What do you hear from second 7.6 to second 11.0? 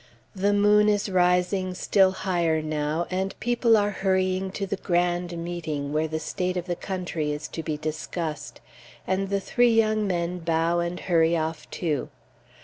be discussed, and the three young men bow